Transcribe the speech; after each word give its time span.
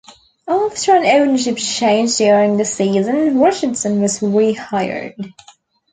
After 0.47 0.95
an 0.95 1.05
ownership 1.05 1.57
change 1.57 2.15
during 2.17 2.57
the 2.57 2.65
season, 2.65 3.39
Richardson 3.39 4.01
was 4.01 4.19
rehired. 4.19 5.31